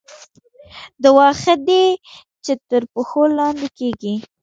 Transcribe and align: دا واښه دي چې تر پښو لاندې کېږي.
دا 1.01 1.09
واښه 1.17 1.55
دي 1.67 1.83
چې 2.43 2.53
تر 2.69 2.83
پښو 2.93 3.21
لاندې 3.37 3.67
کېږي. 3.77 4.13